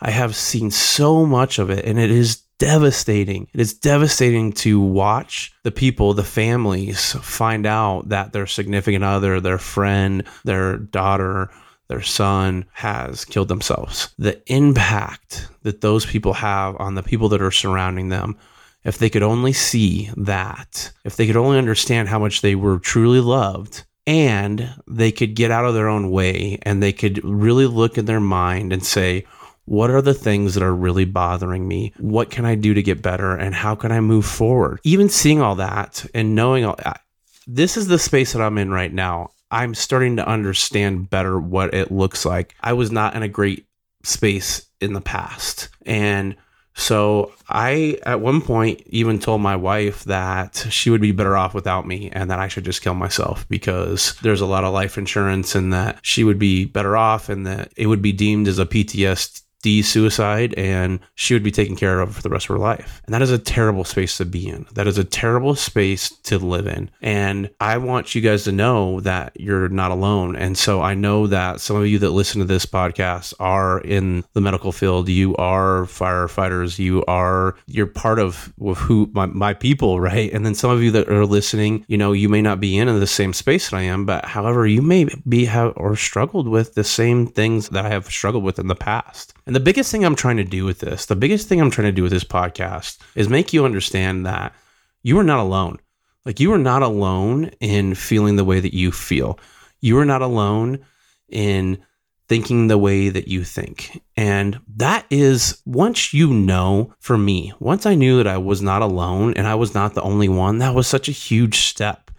I 0.00 0.10
have 0.10 0.34
seen 0.36 0.70
so 0.70 1.26
much 1.26 1.58
of 1.58 1.70
it, 1.70 1.84
and 1.84 1.98
it 1.98 2.10
is 2.10 2.42
devastating. 2.58 3.48
It 3.54 3.60
is 3.60 3.74
devastating 3.74 4.52
to 4.52 4.80
watch 4.80 5.52
the 5.62 5.70
people, 5.70 6.14
the 6.14 6.24
families, 6.24 7.12
find 7.14 7.66
out 7.66 8.10
that 8.10 8.32
their 8.32 8.46
significant 8.46 9.02
other, 9.02 9.40
their 9.40 9.58
friend, 9.58 10.24
their 10.44 10.76
daughter, 10.76 11.50
their 11.88 12.02
son 12.02 12.66
has 12.72 13.24
killed 13.24 13.48
themselves. 13.48 14.14
The 14.18 14.40
impact 14.52 15.48
that 15.62 15.80
those 15.80 16.06
people 16.06 16.34
have 16.34 16.76
on 16.78 16.94
the 16.94 17.02
people 17.02 17.28
that 17.30 17.42
are 17.42 17.50
surrounding 17.50 18.10
them. 18.10 18.36
If 18.84 18.96
they 18.96 19.10
could 19.10 19.22
only 19.22 19.52
see 19.52 20.10
that, 20.16 20.92
if 21.04 21.16
they 21.16 21.26
could 21.26 21.36
only 21.36 21.58
understand 21.58 22.08
how 22.08 22.18
much 22.18 22.40
they 22.40 22.54
were 22.54 22.78
truly 22.78 23.20
loved, 23.20 23.84
and 24.10 24.74
they 24.88 25.12
could 25.12 25.36
get 25.36 25.52
out 25.52 25.64
of 25.64 25.74
their 25.74 25.86
own 25.86 26.10
way 26.10 26.58
and 26.62 26.82
they 26.82 26.92
could 26.92 27.22
really 27.24 27.66
look 27.66 27.96
in 27.96 28.06
their 28.06 28.18
mind 28.18 28.72
and 28.72 28.84
say, 28.84 29.24
what 29.66 29.88
are 29.88 30.02
the 30.02 30.14
things 30.14 30.54
that 30.54 30.64
are 30.64 30.74
really 30.74 31.04
bothering 31.04 31.68
me? 31.68 31.92
What 31.96 32.28
can 32.28 32.44
I 32.44 32.56
do 32.56 32.74
to 32.74 32.82
get 32.82 33.02
better? 33.02 33.36
And 33.36 33.54
how 33.54 33.76
can 33.76 33.92
I 33.92 34.00
move 34.00 34.26
forward? 34.26 34.80
Even 34.82 35.08
seeing 35.08 35.40
all 35.40 35.54
that 35.54 36.04
and 36.12 36.34
knowing 36.34 36.64
all 36.64 36.74
that, 36.82 37.02
this 37.46 37.76
is 37.76 37.86
the 37.86 38.00
space 38.00 38.32
that 38.32 38.42
I'm 38.42 38.58
in 38.58 38.72
right 38.72 38.92
now. 38.92 39.30
I'm 39.52 39.76
starting 39.76 40.16
to 40.16 40.26
understand 40.26 41.08
better 41.08 41.38
what 41.38 41.72
it 41.72 41.92
looks 41.92 42.26
like. 42.26 42.56
I 42.62 42.72
was 42.72 42.90
not 42.90 43.14
in 43.14 43.22
a 43.22 43.28
great 43.28 43.64
space 44.02 44.66
in 44.80 44.92
the 44.92 45.00
past. 45.00 45.68
And 45.86 46.34
so 46.74 47.32
I, 47.48 47.98
at 48.04 48.20
one 48.20 48.40
point, 48.40 48.82
even 48.86 49.18
told 49.18 49.40
my 49.40 49.56
wife 49.56 50.04
that 50.04 50.66
she 50.70 50.90
would 50.90 51.00
be 51.00 51.12
better 51.12 51.36
off 51.36 51.52
without 51.52 51.86
me 51.86 52.10
and 52.10 52.30
that 52.30 52.38
I 52.38 52.48
should 52.48 52.64
just 52.64 52.82
kill 52.82 52.94
myself 52.94 53.46
because 53.48 54.16
there's 54.22 54.40
a 54.40 54.46
lot 54.46 54.64
of 54.64 54.72
life 54.72 54.96
insurance 54.96 55.54
and 55.54 55.72
that 55.72 55.98
she 56.02 56.24
would 56.24 56.38
be 56.38 56.64
better 56.64 56.96
off 56.96 57.28
and 57.28 57.46
that 57.46 57.72
it 57.76 57.86
would 57.86 58.02
be 58.02 58.12
deemed 58.12 58.48
as 58.48 58.58
a 58.58 58.66
PTSD 58.66 59.42
D 59.62 59.82
suicide 59.82 60.54
and 60.54 61.00
she 61.14 61.34
would 61.34 61.42
be 61.42 61.50
taken 61.50 61.76
care 61.76 62.00
of 62.00 62.16
for 62.16 62.22
the 62.22 62.30
rest 62.30 62.46
of 62.46 62.54
her 62.54 62.58
life. 62.58 63.02
And 63.04 63.14
that 63.14 63.22
is 63.22 63.30
a 63.30 63.38
terrible 63.38 63.84
space 63.84 64.16
to 64.18 64.24
be 64.24 64.48
in. 64.48 64.66
That 64.72 64.86
is 64.86 64.98
a 64.98 65.04
terrible 65.04 65.54
space 65.54 66.10
to 66.24 66.38
live 66.38 66.66
in. 66.66 66.90
And 67.00 67.50
I 67.60 67.78
want 67.78 68.14
you 68.14 68.20
guys 68.20 68.44
to 68.44 68.52
know 68.52 69.00
that 69.00 69.32
you're 69.38 69.68
not 69.68 69.90
alone. 69.90 70.36
And 70.36 70.56
so 70.56 70.80
I 70.80 70.94
know 70.94 71.26
that 71.26 71.60
some 71.60 71.76
of 71.76 71.86
you 71.86 71.98
that 72.00 72.10
listen 72.10 72.40
to 72.40 72.46
this 72.46 72.66
podcast 72.66 73.34
are 73.38 73.80
in 73.80 74.24
the 74.32 74.40
medical 74.40 74.72
field. 74.72 75.08
You 75.08 75.36
are 75.36 75.84
firefighters. 75.84 76.78
You 76.78 77.04
are, 77.06 77.56
you're 77.66 77.86
part 77.86 78.18
of, 78.18 78.52
who 78.76 79.10
my, 79.12 79.26
my 79.26 79.54
people, 79.54 80.00
right? 80.00 80.32
And 80.32 80.44
then 80.46 80.54
some 80.54 80.70
of 80.70 80.82
you 80.82 80.90
that 80.92 81.08
are 81.08 81.26
listening, 81.26 81.84
you 81.88 81.98
know, 81.98 82.12
you 82.12 82.28
may 82.28 82.42
not 82.42 82.60
be 82.60 82.78
in 82.78 82.86
the 83.00 83.06
same 83.06 83.32
space 83.32 83.70
that 83.70 83.76
I 83.76 83.82
am, 83.82 84.04
but 84.06 84.24
however, 84.24 84.66
you 84.66 84.82
may 84.82 85.06
be 85.28 85.44
have 85.46 85.72
or 85.76 85.96
struggled 85.96 86.48
with 86.48 86.74
the 86.74 86.84
same 86.84 87.26
things 87.26 87.68
that 87.70 87.84
I 87.84 87.88
have 87.88 88.06
struggled 88.06 88.44
with 88.44 88.58
in 88.58 88.68
the 88.68 88.74
past. 88.74 89.34
And 89.50 89.56
the 89.56 89.58
biggest 89.58 89.90
thing 89.90 90.04
I'm 90.04 90.14
trying 90.14 90.36
to 90.36 90.44
do 90.44 90.64
with 90.64 90.78
this, 90.78 91.06
the 91.06 91.16
biggest 91.16 91.48
thing 91.48 91.60
I'm 91.60 91.72
trying 91.72 91.88
to 91.88 91.92
do 91.92 92.04
with 92.04 92.12
this 92.12 92.22
podcast 92.22 92.98
is 93.16 93.28
make 93.28 93.52
you 93.52 93.64
understand 93.64 94.24
that 94.24 94.54
you 95.02 95.18
are 95.18 95.24
not 95.24 95.40
alone. 95.40 95.80
Like 96.24 96.38
you 96.38 96.52
are 96.52 96.58
not 96.58 96.82
alone 96.82 97.46
in 97.58 97.96
feeling 97.96 98.36
the 98.36 98.44
way 98.44 98.60
that 98.60 98.74
you 98.74 98.92
feel. 98.92 99.40
You 99.80 99.98
are 99.98 100.04
not 100.04 100.22
alone 100.22 100.84
in 101.28 101.82
thinking 102.28 102.68
the 102.68 102.78
way 102.78 103.08
that 103.08 103.26
you 103.26 103.42
think. 103.42 104.00
And 104.16 104.60
that 104.76 105.04
is 105.10 105.60
once 105.66 106.14
you 106.14 106.32
know 106.32 106.94
for 107.00 107.18
me, 107.18 107.52
once 107.58 107.86
I 107.86 107.96
knew 107.96 108.18
that 108.18 108.28
I 108.28 108.38
was 108.38 108.62
not 108.62 108.82
alone 108.82 109.34
and 109.34 109.48
I 109.48 109.56
was 109.56 109.74
not 109.74 109.94
the 109.94 110.02
only 110.02 110.28
one, 110.28 110.58
that 110.58 110.76
was 110.76 110.86
such 110.86 111.08
a 111.08 111.22
huge 111.26 111.62
step 111.62 112.09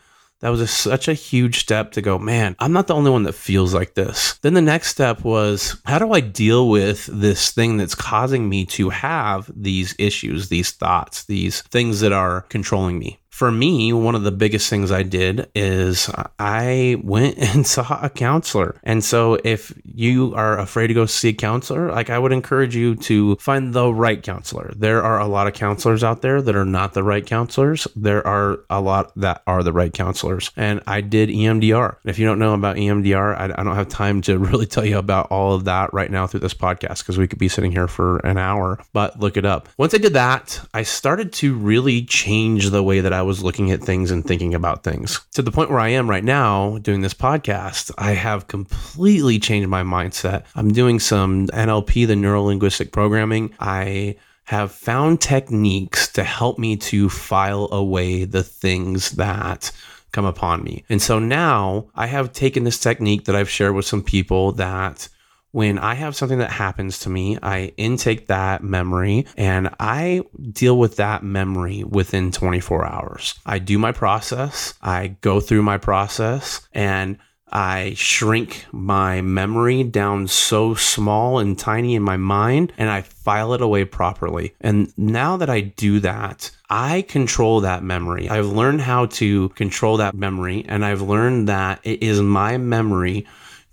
that 0.42 0.50
was 0.50 0.62
a, 0.62 0.68
such 0.68 1.08
a 1.08 1.14
huge 1.14 1.60
step 1.60 1.92
to 1.94 2.02
go, 2.02 2.20
man, 2.20 2.56
I'm 2.60 2.74
not 2.74 2.88
the 2.88 2.96
only 2.96 3.12
one 3.12 3.24
that 3.24 3.34
feels 3.34 3.74
like 3.74 3.94
this. 3.94 4.38
Then 4.42 4.54
the 4.54 4.62
next 4.62 4.90
step 4.90 5.24
was, 5.24 5.80
how 5.86 6.00
do 6.00 6.12
I 6.12 6.20
deal 6.20 6.68
with 6.68 7.06
this 7.06 7.52
thing 7.52 7.78
that's 7.78 7.96
causing 7.96 8.50
me 8.50 8.66
to 8.66 8.90
have 8.90 9.50
these 9.56 9.96
issues, 9.98 10.50
these 10.50 10.72
thoughts, 10.72 11.26
these 11.26 11.62
things 11.62 12.00
that 12.02 12.12
are 12.12 12.42
controlling 12.42 13.00
me? 13.00 13.21
For 13.32 13.50
me, 13.50 13.94
one 13.94 14.14
of 14.14 14.24
the 14.24 14.32
biggest 14.32 14.70
things 14.70 14.92
I 14.92 15.04
did 15.04 15.50
is 15.56 16.12
I 16.38 16.98
went 17.02 17.38
and 17.56 17.66
saw 17.66 18.00
a 18.02 18.10
counselor. 18.10 18.80
And 18.84 19.04
so 19.04 19.40
if 19.44 19.74
you 19.84 20.36
are 20.36 20.60
afraid 20.60 20.88
to 20.88 20.94
go 20.94 21.06
see 21.06 21.30
a 21.30 21.34
counselor, 21.34 21.90
like 21.92 22.10
I 22.10 22.20
would 22.20 22.34
encourage 22.34 22.76
you 22.76 22.96
to 22.98 23.38
find 23.38 23.74
the 23.74 23.92
right 23.94 24.22
counselor. 24.22 24.74
There 24.76 25.02
are 25.02 25.20
a 25.20 25.28
lot 25.28 25.48
of 25.48 25.54
counselors 25.54 26.04
out 26.04 26.22
there 26.22 26.42
that 26.42 26.56
are 26.56 26.66
not 26.66 26.94
the 26.94 27.04
right 27.04 27.26
counselors. 27.26 27.88
There 27.96 28.26
are 28.28 28.60
a 28.70 28.82
lot 28.82 29.14
that 29.16 29.42
are 29.48 29.64
the 29.64 29.74
right 29.74 29.94
counselors. 29.94 30.52
And 30.58 30.82
I 30.86 31.02
did 31.02 31.30
EMDR. 31.30 31.96
if 32.04 32.20
you 32.20 32.26
don't 32.26 32.40
know 32.40 32.54
about 32.54 32.76
EMDR, 32.76 33.38
I, 33.38 33.46
I 33.46 33.64
don't 33.64 33.76
have 33.76 33.90
time 33.90 34.22
to 34.24 34.38
really 34.52 34.66
tell 34.66 34.86
you 34.86 34.98
about 34.98 35.32
all 35.32 35.54
of 35.54 35.64
that 35.66 35.94
right 35.94 36.12
now 36.12 36.28
through 36.28 36.42
this 36.42 36.54
podcast 36.54 37.00
because 37.00 37.18
we 37.18 37.28
could 37.28 37.40
be 37.40 37.48
sitting 37.48 37.72
here 37.72 37.88
for 37.88 38.18
an 38.20 38.38
hour, 38.38 38.84
but 38.92 39.20
look 39.20 39.38
it 39.38 39.46
up. 39.46 39.70
Once 39.78 39.94
I 39.94 40.00
did 40.00 40.14
that, 40.14 40.60
I 40.74 40.84
started 40.84 41.32
to 41.34 41.56
really 41.56 42.04
change 42.04 42.70
the 42.70 42.84
way 42.84 43.00
that 43.00 43.14
I 43.14 43.21
was 43.22 43.44
looking 43.44 43.72
at 43.72 43.82
things 43.82 44.12
and 44.12 44.25
thinking 44.25 44.54
about 44.54 44.84
things 44.84 45.22
to 45.34 45.42
the 45.42 45.51
point 45.51 45.70
where 45.70 45.80
I 45.80 45.90
am 45.90 46.10
right 46.10 46.24
now 46.24 46.78
doing 46.80 47.01
this 47.01 47.13
podcast. 47.13 47.92
I 47.98 48.12
have 48.12 48.48
completely 48.48 49.40
changed 49.40 49.70
my 49.70 49.84
mindset. 49.84 50.46
I'm 50.56 50.72
doing 50.72 51.00
some 51.00 51.48
NLP, 51.48 52.08
the 52.08 52.16
neuro 52.16 52.44
linguistic 52.44 52.92
programming. 52.92 53.54
I 53.60 54.18
have 54.46 54.72
found 54.72 55.22
techniques 55.22 56.12
to 56.13 56.24
help 56.24 56.60
me 56.60 56.75
to 56.75 57.10
file 57.10 57.70
away 57.72 58.25
the 58.25 58.44
things 58.44 59.12
that 59.12 59.72
come 60.12 60.25
upon 60.25 60.63
me. 60.63 60.84
And 60.90 61.01
so 61.01 61.20
now 61.20 61.90
I 61.96 62.08
have 62.08 62.34
taken 62.34 62.63
this 62.63 62.80
technique 62.80 63.25
that 63.25 63.36
I've 63.36 63.50
shared 63.50 63.75
with 63.75 63.86
some 63.86 64.04
people 64.04 64.51
that 64.54 65.08
when 65.51 65.77
I 65.77 65.96
have 65.96 66.15
something 66.15 66.39
that 66.39 66.51
happens 66.51 67.00
to 67.00 67.10
me, 67.10 67.38
I 67.41 67.74
intake 67.77 68.27
that 68.27 68.63
memory 68.63 69.25
and 69.38 69.70
I 69.79 70.24
deal 70.51 70.77
with 70.77 70.96
that 70.98 71.24
memory 71.24 71.84
within 71.84 72.31
24 72.31 72.86
hours. 72.86 73.36
I 73.46 73.60
do 73.60 73.77
my 73.77 73.91
process, 73.91 74.74
I 74.81 75.15
go 75.22 75.39
through 75.39 75.63
my 75.63 75.77
process, 75.77 76.62
and 76.74 77.17
I 77.51 77.93
shrink 77.98 78.65
my 78.72 79.22
memory 79.22 79.84
down 79.84 80.27
so 80.27 80.74
small 80.74 81.38
and 81.39 81.60
tiny 81.60 81.96
in 81.96 82.03
my 82.03 82.15
mind 82.15 82.72
and 82.77 82.89
I 82.89 83.01
file 83.01 83.53
it 83.53 83.62
away 83.62 83.84
properly. 83.84 84.53
And 84.62 84.98
now 84.98 85.36
that 85.36 85.50
I 85.50 85.60
do 85.60 86.00
that, 86.00 86.50
I 86.70 87.01
control 87.01 87.60
that 87.62 87.84
memory. 87.84 88.29
I've 88.29 88.48
learned 88.48 88.81
how 88.81 89.08
to 89.08 89.50
control 89.50 89.98
that 89.98 90.15
memory 90.15 90.65
and 90.67 90.86
I've 90.86 91.01
learned 91.01 91.50
that 91.50 91.81
it 91.84 92.01
is 92.01 92.22
my 92.22 92.58
memory 92.58 93.27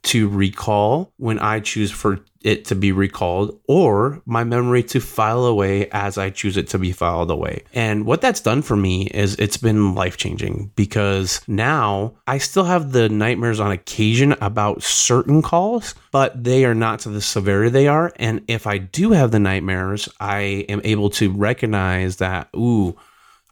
to 0.05 0.29
recall 0.29 1.13
when 1.17 1.39
I 1.39 1.61
choose 1.61 1.91
for 1.91 2.21
it 2.43 2.65
to 2.67 2.75
be 2.75 2.93
recalled 2.93 3.61
or 3.67 4.23
my 4.25 4.45
memory 4.45 4.83
to 4.83 5.01
file 5.01 5.45
away 5.45 5.89
as 5.91 6.17
I 6.17 6.31
choose 6.31 6.57
it 6.57 6.69
to 6.69 6.79
be 6.79 6.93
filed 6.93 7.31
away. 7.31 7.65
And 7.75 8.07
what 8.07 8.21
that's 8.21 8.41
done 8.41 8.63
for 8.63 8.77
me 8.77 9.07
is 9.09 9.35
it's 9.37 9.57
been 9.57 9.95
life 9.95 10.17
changing 10.17 10.71
because 10.77 11.41
now 11.49 12.15
I 12.27 12.39
still 12.39 12.65
have 12.65 12.93
the 12.93 13.09
nightmares 13.09 13.61
on 13.61 13.73
occasion 13.73 14.37
about 14.41 14.83
certain 14.83 15.43
calls, 15.43 15.95
but 16.13 16.45
they 16.45 16.65
are 16.65 16.75
not 16.75 17.01
to 17.01 17.09
the 17.09 17.21
severity 17.21 17.71
they 17.71 17.89
are. 17.89 18.13
And 18.17 18.43
if 18.47 18.67
I 18.67 18.79
do 18.79 19.11
have 19.13 19.33
the 19.33 19.41
nightmares, 19.41 20.09
I 20.21 20.65
am 20.69 20.81
able 20.85 21.11
to 21.11 21.33
recognize 21.33 22.17
that, 22.17 22.49
ooh, 22.55 22.97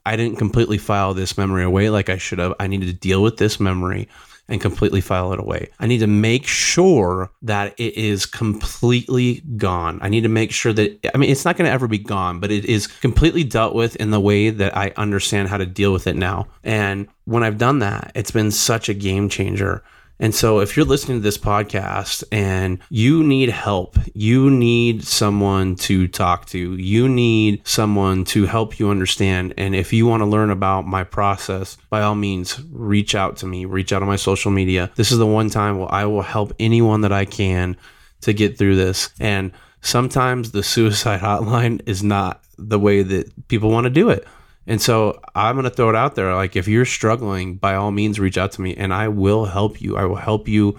I 0.07 0.15
didn't 0.15 0.39
completely 0.39 0.79
file 0.79 1.15
this 1.15 1.37
memory 1.37 1.65
away 1.65 1.91
like 1.91 2.09
I 2.09 2.17
should 2.17 2.39
have. 2.39 2.55
I 2.61 2.69
needed 2.69 2.87
to 2.87 2.93
deal 2.93 3.21
with 3.21 3.39
this 3.39 3.59
memory 3.59 4.09
and 4.49 4.61
completely 4.61 5.01
file 5.01 5.33
it 5.33 5.41
away. 5.41 5.69
I 5.81 5.87
need 5.87 5.99
to 5.99 6.07
make 6.07 6.47
sure 6.47 7.31
that 7.43 7.75
it 7.79 7.95
is 7.95 8.27
completely 8.27 9.41
gone. 9.57 9.99
I 10.03 10.09
need 10.09 10.23
to 10.23 10.29
make 10.29 10.53
sure 10.53 10.73
that, 10.73 11.11
I 11.15 11.19
mean, 11.19 11.31
it's 11.31 11.45
not 11.45 11.57
going 11.57 11.67
to 11.67 11.73
ever 11.73 11.89
be 11.89 11.99
gone, 11.99 12.39
but 12.39 12.53
it 12.53 12.65
is 12.65 12.87
completely 12.87 13.43
dealt 13.43 13.75
with 13.75 13.97
in 13.97 14.11
the 14.11 14.21
way 14.21 14.51
that 14.51 14.77
I 14.77 14.93
understand 14.97 15.49
how 15.49 15.57
to 15.57 15.67
deal 15.67 15.93
with 15.93 16.07
it 16.07 16.17
now. 16.17 16.47
And 16.63 17.09
when 17.25 17.43
I've 17.43 17.59
done 17.59 17.81
that, 17.81 18.13
it's 18.15 18.31
been 18.31 18.53
such 18.53 18.89
a 18.89 18.95
game 18.95 19.29
changer. 19.29 19.83
And 20.19 20.35
so, 20.35 20.61
if 20.61 20.77
you're 20.77 20.87
listening 20.87 21.19
to 21.19 21.23
this 21.23 21.37
podcast 21.37 22.25
and 22.33 22.79
you 22.89 23.23
need 23.23 23.51
help, 23.51 23.99
you 24.15 24.51
need 24.51 25.05
someone 25.05 25.77
to 25.77 26.09
talk 26.09 26.47
to, 26.47 26.77
you 26.77 27.09
need 27.09 27.67
someone 27.67 28.25
to 28.27 28.47
help 28.47 28.79
you 28.79 28.89
understand. 28.89 29.53
And 29.59 29.75
if 29.75 29.93
you 29.93 30.07
want 30.07 30.23
to 30.23 30.27
learn 30.27 30.51
about 30.51 30.87
my 30.87 31.05
process, 31.05 31.77
by 31.91 32.03
all 32.03 32.15
means, 32.15 32.61
reach 32.73 33.15
out 33.15 33.37
to 33.39 33.47
me, 33.47 33.67
reach 33.67 33.93
out 33.93 34.01
on 34.01 34.09
my 34.09 34.17
social 34.17 34.51
media. 34.51 34.91
This 34.97 35.13
is 35.13 35.19
the 35.19 35.27
one 35.27 35.51
time 35.51 35.79
where 35.79 35.93
I 35.93 36.07
will 36.07 36.23
help 36.23 36.53
anyone 36.59 37.03
that 37.03 37.13
I 37.13 37.27
can 37.27 37.77
to 38.23 38.33
get 38.33 38.57
through 38.57 38.77
this. 38.77 39.11
And 39.21 39.53
sometimes 39.83 40.53
the 40.53 40.63
suicide 40.63 41.21
hotline 41.23 41.83
is 41.87 42.03
not 42.03 42.43
the 42.59 42.79
way 42.79 43.03
that 43.03 43.49
people 43.49 43.71
want 43.71 43.85
to 43.85 43.91
do 43.91 44.09
it. 44.09 44.27
And 44.67 44.83
so 44.83 45.21
I'm 45.35 45.55
going 45.55 45.65
to 45.65 45.71
throw 45.71 45.89
it 45.89 45.97
out 45.97 46.15
there. 46.15 46.35
Like, 46.35 46.57
if 46.57 46.67
you're 46.67 46.85
struggling, 46.85 47.57
by 47.57 47.77
all 47.77 47.93
means, 47.93 48.19
reach 48.19 48.37
out 48.39 48.53
to 48.53 48.63
me 48.63 48.75
and 48.75 48.93
I 48.93 49.09
will 49.09 49.45
help 49.45 49.81
you. 49.81 49.97
I 49.97 50.05
will 50.05 50.17
help 50.17 50.49
you 50.49 50.79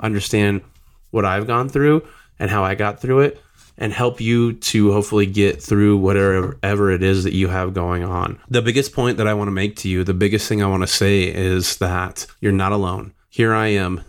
understand 0.00 0.62
what 1.10 1.24
I've 1.24 1.46
gone 1.46 1.68
through 1.68 2.06
and 2.38 2.50
how 2.50 2.64
I 2.64 2.74
got 2.74 3.00
through 3.00 3.20
it 3.20 3.40
and 3.78 3.92
help 3.92 4.20
you 4.20 4.52
to 4.52 4.92
hopefully 4.92 5.26
get 5.26 5.62
through 5.62 5.96
whatever 5.96 6.58
ever 6.62 6.90
it 6.90 7.02
is 7.02 7.24
that 7.24 7.32
you 7.32 7.48
have 7.48 7.72
going 7.72 8.04
on. 8.04 8.38
The 8.48 8.62
biggest 8.62 8.92
point 8.92 9.16
that 9.16 9.26
I 9.26 9.34
want 9.34 9.48
to 9.48 9.52
make 9.52 9.76
to 9.76 9.88
you, 9.88 10.04
the 10.04 10.14
biggest 10.14 10.48
thing 10.48 10.62
I 10.62 10.68
want 10.68 10.82
to 10.82 10.86
say 10.86 11.22
is 11.24 11.78
that 11.78 12.26
you're 12.40 12.52
not 12.52 12.72
alone. 12.72 13.12
Here 13.30 13.54
I 13.54 13.68
am 13.68 14.02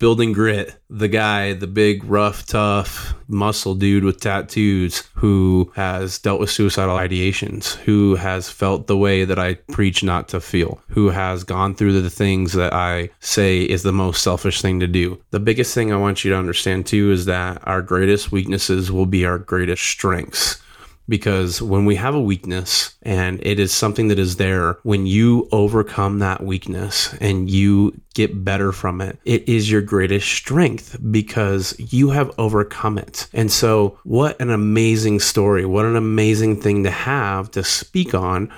building 0.00 0.32
grit, 0.32 0.74
the 0.88 1.06
guy, 1.06 1.52
the 1.52 1.66
big, 1.68 2.02
rough, 2.02 2.46
tough, 2.46 3.14
muscle 3.28 3.76
dude 3.76 4.02
with 4.02 4.18
tattoos 4.18 5.04
who 5.14 5.70
has 5.76 6.18
dealt 6.18 6.40
with 6.40 6.50
suicidal 6.50 6.96
ideations, 6.96 7.76
who 7.76 8.16
has 8.16 8.48
felt 8.48 8.88
the 8.88 8.96
way 8.96 9.24
that 9.24 9.38
I 9.38 9.54
preach 9.54 10.02
not 10.02 10.28
to 10.30 10.40
feel, 10.40 10.82
who 10.88 11.10
has 11.10 11.44
gone 11.44 11.74
through 11.74 12.00
the 12.00 12.10
things 12.10 12.54
that 12.54 12.72
I 12.72 13.10
say 13.20 13.60
is 13.60 13.82
the 13.84 13.92
most 13.92 14.22
selfish 14.22 14.60
thing 14.60 14.80
to 14.80 14.88
do. 14.88 15.22
The 15.30 15.38
biggest 15.38 15.74
thing 15.74 15.92
I 15.92 15.96
want 15.96 16.24
you 16.24 16.32
to 16.32 16.38
understand 16.38 16.86
too 16.86 17.12
is 17.12 17.26
that 17.26 17.60
our 17.64 17.82
greatest 17.82 18.32
weaknesses 18.32 18.90
will 18.90 19.06
be 19.06 19.24
our 19.24 19.38
greatest 19.38 19.84
strengths 19.84 20.60
because 21.10 21.60
when 21.60 21.84
we 21.84 21.96
have 21.96 22.14
a 22.14 22.20
weakness 22.20 22.94
and 23.02 23.44
it 23.44 23.58
is 23.58 23.72
something 23.72 24.08
that 24.08 24.18
is 24.18 24.36
there, 24.36 24.78
when 24.84 25.06
you 25.06 25.48
overcome 25.50 26.20
that 26.20 26.42
weakness 26.42 27.12
and 27.20 27.50
you 27.50 28.00
get 28.14 28.44
better 28.44 28.70
from 28.70 29.00
it, 29.00 29.18
it 29.24 29.46
is 29.48 29.70
your 29.70 29.82
greatest 29.82 30.28
strength 30.28 30.96
because 31.10 31.74
you 31.92 32.10
have 32.10 32.30
overcome 32.38 32.96
it. 32.96 33.28
And 33.32 33.50
so, 33.50 33.98
what 34.04 34.40
an 34.40 34.50
amazing 34.50 35.18
story! 35.18 35.66
What 35.66 35.84
an 35.84 35.96
amazing 35.96 36.60
thing 36.60 36.84
to 36.84 36.90
have 36.90 37.50
to 37.50 37.64
speak 37.64 38.14
on 38.14 38.50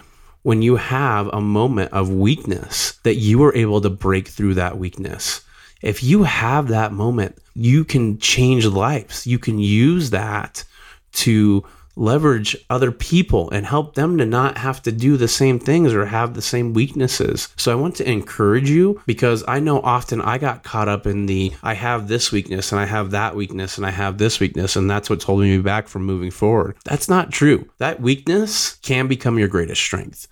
when 0.42 0.60
you 0.60 0.76
have 0.76 1.28
a 1.28 1.40
moment 1.40 1.92
of 1.92 2.10
weakness 2.10 2.92
that 3.04 3.14
you 3.14 3.38
were 3.38 3.54
able 3.56 3.80
to 3.80 3.90
break 3.90 4.28
through 4.28 4.54
that 4.54 4.76
weakness. 4.76 5.40
If 5.80 6.02
you 6.02 6.24
have 6.24 6.68
that 6.68 6.92
moment, 6.92 7.38
you 7.54 7.84
can 7.84 8.18
change 8.18 8.66
lives. 8.66 9.26
You 9.26 9.38
can 9.38 9.58
use 9.58 10.10
that 10.10 10.64
to 11.12 11.64
leverage 11.96 12.56
other 12.70 12.90
people 12.92 13.50
and 13.50 13.66
help 13.66 13.94
them 13.94 14.18
to 14.18 14.26
not 14.26 14.58
have 14.58 14.82
to 14.82 14.92
do 14.92 15.16
the 15.16 15.28
same 15.28 15.58
things 15.58 15.92
or 15.92 16.06
have 16.06 16.34
the 16.34 16.42
same 16.42 16.72
weaknesses. 16.72 17.48
So 17.56 17.72
I 17.72 17.76
want 17.76 17.96
to 17.96 18.10
encourage 18.10 18.70
you 18.70 19.00
because 19.06 19.44
I 19.46 19.60
know 19.60 19.80
often 19.80 20.20
I 20.20 20.38
got 20.38 20.62
caught 20.64 20.88
up 20.88 21.06
in 21.06 21.26
the 21.26 21.52
I 21.62 21.74
have 21.74 22.08
this 22.08 22.32
weakness 22.32 22.72
and 22.72 22.80
I 22.80 22.86
have 22.86 23.10
that 23.10 23.36
weakness 23.36 23.76
and 23.76 23.86
I 23.86 23.90
have 23.90 24.18
this 24.18 24.40
weakness 24.40 24.76
and 24.76 24.90
that's 24.90 25.10
what's 25.10 25.24
holding 25.24 25.50
me 25.50 25.58
back 25.58 25.88
from 25.88 26.04
moving 26.04 26.30
forward. 26.30 26.76
That's 26.84 27.08
not 27.08 27.30
true. 27.30 27.68
That 27.78 28.00
weakness 28.00 28.76
can 28.76 29.06
become 29.06 29.38
your 29.38 29.48
greatest 29.48 29.82
strength. 29.82 30.26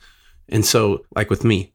And 0.48 0.64
so 0.64 1.04
like 1.14 1.30
with 1.30 1.44
me, 1.44 1.72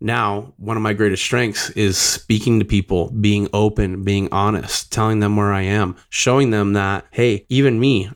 now 0.00 0.52
one 0.58 0.76
of 0.76 0.82
my 0.82 0.92
greatest 0.92 1.22
strengths 1.22 1.70
is 1.70 1.96
speaking 1.96 2.58
to 2.58 2.64
people 2.64 3.10
being 3.10 3.48
open 3.54 4.04
being 4.04 4.28
honest 4.30 4.92
telling 4.92 5.20
them 5.20 5.36
where 5.36 5.54
i 5.54 5.62
am 5.62 5.96
showing 6.10 6.50
them 6.50 6.74
that 6.74 7.06
hey 7.12 7.46
even 7.48 7.80
me 7.80 8.10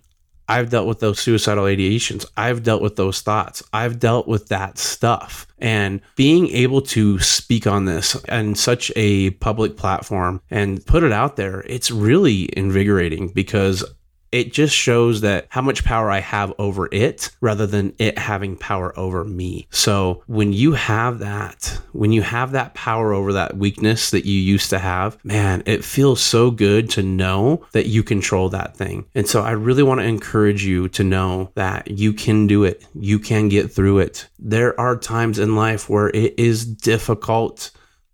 I've 0.51 0.69
dealt 0.69 0.89
with 0.89 0.99
those 0.99 1.21
suicidal 1.21 1.65
ideations. 1.65 2.27
I've 2.37 2.65
dealt 2.65 2.83
with 2.83 2.97
those 2.97 3.21
thoughts. 3.21 3.63
I've 3.73 4.01
dealt 4.01 4.27
with 4.27 4.49
that 4.49 4.79
stuff. 4.79 5.47
And 5.59 6.01
being 6.17 6.49
able 6.49 6.83
to 6.83 7.21
speak 7.21 7.69
on 7.69 7.85
this 7.85 8.17
on 8.29 8.57
such 8.57 8.91
a 8.97 9.31
public 9.31 9.77
platform 9.77 10.43
and 10.51 10.85
put 10.85 11.05
it 11.05 11.13
out 11.13 11.37
there, 11.37 11.61
it's 11.69 11.93
really 11.93 12.51
invigorating 12.57 13.29
because 13.29 13.85
it 14.33 14.53
just 14.53 14.75
shows 14.75 15.21
that 15.23 15.47
how 15.49 15.63
much 15.63 15.85
power 15.85 16.11
I 16.11 16.21
have 16.21 16.53
over 16.59 16.89
it 16.93 17.31
rather 17.41 17.67
than 17.67 17.95
it 17.99 18.19
having 18.19 18.57
power 18.57 18.97
over 18.99 19.25
me. 19.25 19.67
So 19.71 20.23
when 20.27 20.53
you 20.53 20.73
have 20.73 21.19
that, 21.21 21.81
when 21.93 22.13
you 22.13 22.23
have 22.23 22.53
that 22.53 22.75
power 22.75 23.13
over 23.13 23.33
that 23.35 23.57
weakness 23.57 24.11
that 24.11 24.25
you 24.25 24.39
used 24.39 24.71
to 24.71 24.79
have, 24.79 25.23
man, 25.25 25.63
it 25.67 25.85
feels 25.85 26.21
so 26.21 26.51
good 26.51 26.91
to 26.91 27.03
know 27.03 27.65
that 27.73 27.87
you 27.87 28.03
control 28.03 28.49
that 28.51 28.77
thing. 28.77 29.07
And 29.15 29.29
so 29.29 29.43
I 29.43 29.53
really 29.53 29.83
want 29.83 30.01
to 30.01 30.07
encourage 30.07 30.65
you 30.65 30.89
to 30.91 31.05
know 31.05 31.51
that 31.55 31.91
you 31.91 32.13
can 32.13 32.47
do 32.47 32.65
it. 32.65 32.87
You 32.95 33.19
can 33.19 33.49
get 33.49 33.73
through 33.73 33.99
it. 34.01 34.29
There 34.39 34.79
are 34.81 34.97
times 34.97 35.39
in 35.39 35.57
life 35.57 35.89
where 35.89 36.09
it 36.09 36.39
is 36.39 36.65
difficult 36.65 37.71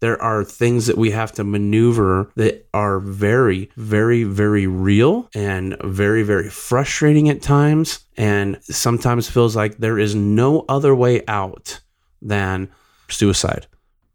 there 0.07 0.23
are 0.23 0.45
things 0.45 0.87
that 0.87 0.97
we 0.97 1.11
have 1.11 1.33
to 1.33 1.43
maneuver 1.43 2.31
that 2.37 2.69
are 2.73 3.01
very, 3.01 3.69
very, 3.77 4.23
very 4.23 4.65
real 4.65 5.29
and 5.35 5.77
very, 5.83 6.23
very 6.23 6.49
frustrating 6.49 7.29
at 7.29 7.43
times. 7.43 8.05
And 8.17 8.57
sometimes 8.63 9.29
feels 9.29 9.57
like 9.57 9.79
there 9.79 9.99
is 9.99 10.15
no 10.15 10.65
other 10.69 10.95
way 10.95 11.25
out 11.27 11.81
than 12.23 12.71
suicide, 13.09 13.67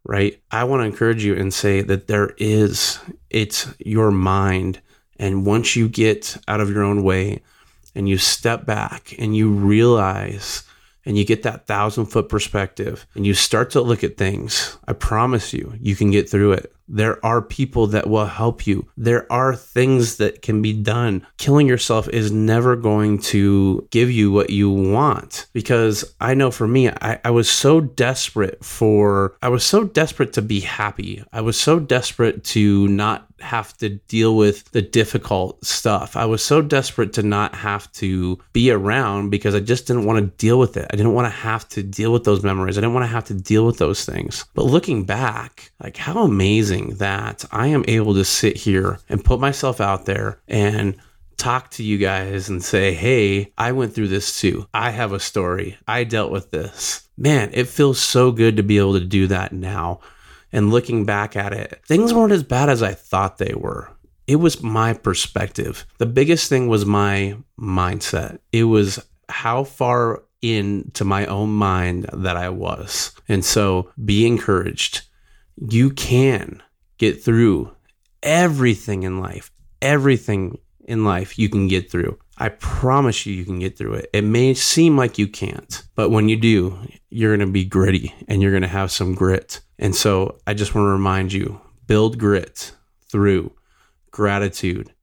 right? 0.05 0.41
I 0.50 0.63
want 0.63 0.79
to 0.79 0.86
encourage 0.86 1.25
you 1.25 1.36
and 1.36 1.53
say 1.53 1.81
that 1.81 2.07
there 2.07 2.36
is, 2.38 2.98
it's 3.29 3.67
your 3.79 4.12
mind. 4.12 4.79
And 5.19 5.45
once 5.45 5.75
you 5.75 5.89
get 5.89 6.38
out 6.48 6.62
of 6.62 6.69
your 6.69 6.83
own 6.83 7.03
way 7.03 7.41
and 7.95 8.07
you 8.07 8.17
step 8.17 8.65
back 8.65 9.13
and 9.19 9.36
you 9.36 9.51
realize 9.51 10.63
and 11.05 11.17
you 11.17 11.25
get 11.25 11.43
that 11.43 11.67
thousand 11.67 12.08
foot 12.08 12.29
perspective 12.29 13.08
and 13.15 13.25
you 13.25 13.34
start 13.34 13.72
to 13.72 13.81
look 13.81 14.03
at 14.03 14.17
things, 14.17 14.77
I 14.88 14.93
promise 14.93 15.53
you, 15.53 15.74
you 15.79 15.96
can 15.96 16.12
get 16.12 16.29
through 16.29 16.53
it. 16.53 16.74
There 16.91 17.24
are 17.25 17.41
people 17.41 17.88
that 17.88 18.10
will 18.10 18.25
help 18.25 18.67
you. 18.67 18.88
There 18.98 19.31
are 19.31 19.55
things 19.55 20.17
that 20.17 20.41
can 20.41 20.62
be 20.62 20.74
done. 20.74 21.25
Killing 21.38 21.67
yourself 21.67 22.10
is 22.10 22.31
never 22.31 22.75
going 22.75 23.19
to 23.19 23.88
give 23.91 24.12
you 24.12 24.31
what 24.31 24.50
you 24.50 24.69
want 24.69 25.48
because 25.53 26.13
I 26.19 26.33
know 26.33 26.51
for 26.51 26.67
me, 26.67 26.89
I, 26.89 27.19
I 27.24 27.31
was 27.31 27.50
so 27.50 27.79
desperate 27.81 28.63
for, 28.63 29.38
I 29.41 29.50
was 29.50 29.63
so 29.63 29.86
desperate 29.86 30.33
to 30.33 30.41
be 30.41 30.60
happy. 30.60 31.24
I 31.31 31.41
was 31.41 31.60
so 31.60 31.79
desperate 31.79 32.43
to 32.45 32.88
not 32.89 33.27
have 33.41 33.75
to 33.77 33.89
deal 33.89 34.36
with 34.36 34.69
the 34.71 34.81
difficult 34.81 35.63
stuff. 35.65 36.15
I 36.15 36.25
was 36.25 36.43
so 36.43 36.62
desperate 36.62 37.13
to 37.13 37.24
not 37.24 37.55
have 37.55 37.91
to 37.93 38.39
be 38.53 38.71
around 38.71 39.29
because 39.29 39.55
I 39.55 39.60
just 39.60 39.88
didn't 39.88 40.05
want 40.05 40.19
to 40.19 40.38
deal 40.38 40.60
with 40.60 40.77
it. 40.77 40.88
I 40.91 40.95
didn't 40.95 41.13
want 41.13 41.25
to 41.25 41.38
have 41.38 41.67
to 41.69 41.83
deal 41.83 42.13
with 42.13 42.24
those 42.24 42.43
memories. 42.43 42.77
I 42.77 42.81
didn't 42.81 42.93
want 42.93 43.03
to 43.03 43.12
have 43.12 43.25
to 43.25 43.33
deal 43.33 43.65
with 43.65 43.77
those 43.77 44.05
things. 44.05 44.45
But 44.53 44.65
looking 44.65 45.03
back, 45.03 45.71
like 45.81 45.98
how 45.98 46.27
amazing 46.81 46.97
that 46.97 47.45
I 47.51 47.67
am 47.67 47.85
able 47.88 48.13
to 48.15 48.25
sit 48.25 48.57
here 48.57 49.00
and 49.09 49.23
put 49.23 49.39
myself 49.39 49.81
out 49.81 50.05
there 50.05 50.39
and 50.47 50.95
talk 51.38 51.71
to 51.71 51.83
you 51.83 51.97
guys 51.97 52.50
and 52.50 52.63
say, 52.63 52.93
hey, 52.93 53.51
I 53.57 53.71
went 53.71 53.93
through 53.95 54.09
this 54.09 54.39
too. 54.39 54.67
I 54.73 54.91
have 54.91 55.11
a 55.11 55.19
story. 55.19 55.77
I 55.88 56.03
dealt 56.03 56.31
with 56.31 56.51
this. 56.51 57.07
Man, 57.17 57.50
it 57.53 57.67
feels 57.67 58.00
so 58.00 58.31
good 58.31 58.57
to 58.57 58.63
be 58.63 58.77
able 58.77 58.93
to 58.93 59.05
do 59.05 59.27
that 59.27 59.51
now. 59.51 60.01
And 60.51 60.69
looking 60.69 61.05
back 61.05 61.35
at 61.35 61.53
it, 61.53 61.81
things 61.85 62.13
weren't 62.13 62.33
as 62.33 62.43
bad 62.43 62.69
as 62.69 62.83
I 62.83 62.93
thought 62.93 63.38
they 63.38 63.53
were. 63.55 63.89
It 64.27 64.35
was 64.35 64.61
my 64.61 64.93
perspective. 64.93 65.85
The 65.97 66.05
biggest 66.05 66.50
thing 66.50 66.67
was 66.67 66.85
my 66.85 67.38
mindset. 67.59 68.39
It 68.51 68.65
was 68.65 69.03
how 69.29 69.63
far 69.63 70.23
into 70.41 71.05
my 71.05 71.25
own 71.27 71.50
mind 71.51 72.09
that 72.13 72.35
I 72.38 72.50
was. 72.50 73.13
And 73.29 73.45
so 73.45 73.91
be 74.03 74.27
encouraged. 74.27 75.03
You 75.69 75.91
can 75.91 76.61
get 77.01 77.24
through 77.24 77.75
everything 78.22 79.01
in 79.01 79.20
life, 79.20 79.51
everything 79.81 80.60
in 80.81 81.03
life 81.03 81.39
you 81.39 81.50
can 81.50 81.67
get 81.67 81.89
through. 81.89 82.15
I 82.38 82.50
promise 82.50 83.25
you, 83.25 83.34
you 83.34 83.43
can 83.43 83.58
get 83.58 83.75
through 83.75 83.96
it. 83.96 84.10
It 84.13 84.24
may 84.24 84.53
seem 84.53 84.96
like 84.98 85.17
you 85.17 85.27
can't, 85.27 85.81
but 85.96 86.12
when 86.12 86.29
you 86.29 86.38
do, 86.38 86.77
you're 87.10 87.36
going 87.36 87.48
to 87.48 87.51
be 87.51 87.65
gritty 87.65 88.13
and 88.27 88.39
you're 88.39 88.51
going 88.51 88.62
to 88.62 88.67
have 88.67 88.91
some 88.91 89.15
grit. 89.15 89.62
And 89.79 89.96
so 89.96 90.38
I 90.46 90.53
just 90.53 90.75
want 90.75 90.86
to 90.86 90.91
remind 90.91 91.34
you 91.34 91.60
build 91.88 92.20
grit 92.20 92.72
through 93.10 93.51
gratitude, 94.12 94.93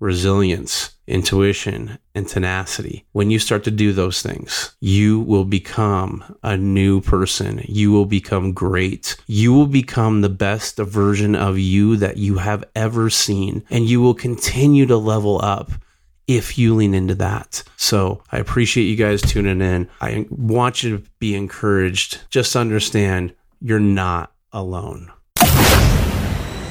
resilience, 0.00 0.90
intuition, 1.06 1.98
and 2.14 2.28
tenacity. 2.28 3.04
When 3.12 3.30
you 3.30 3.38
start 3.38 3.64
to 3.64 3.70
do 3.70 3.92
those 3.92 4.22
things, 4.22 4.74
you 4.80 5.20
will 5.20 5.44
become 5.44 6.36
a 6.42 6.56
new 6.56 7.00
person. 7.00 7.64
You 7.66 7.90
will 7.92 8.06
become 8.06 8.52
great. 8.52 9.16
You 9.26 9.52
will 9.52 9.66
become 9.66 10.20
the 10.20 10.28
best 10.28 10.76
version 10.76 11.34
of 11.34 11.58
you 11.58 11.96
that 11.96 12.16
you 12.16 12.38
have 12.38 12.64
ever 12.74 13.10
seen, 13.10 13.64
and 13.70 13.86
you 13.86 14.00
will 14.00 14.14
continue 14.14 14.86
to 14.86 14.96
level 14.96 15.40
up 15.42 15.72
if 16.26 16.58
you 16.58 16.74
lean 16.74 16.94
into 16.94 17.14
that. 17.14 17.62
So 17.76 18.22
I 18.30 18.38
appreciate 18.38 18.84
you 18.84 18.96
guys 18.96 19.22
tuning 19.22 19.62
in. 19.62 19.88
I 20.00 20.26
want 20.30 20.82
you 20.82 20.98
to 20.98 21.04
be 21.18 21.34
encouraged. 21.34 22.20
Just 22.28 22.54
understand 22.54 23.34
you're 23.60 23.80
not 23.80 24.32
alone. 24.52 25.10